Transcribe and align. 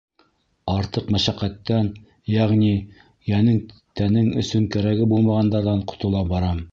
—Артыҡ 0.75 1.11
мәшәҡәттән, 1.15 1.91
йәғни 2.35 2.71
йәнең, 2.77 3.61
тәнең 4.01 4.33
өсөн 4.45 4.67
кәрәге 4.77 5.07
булмағандарҙан 5.13 5.85
ҡотола 5.93 6.25
барам. 6.33 6.69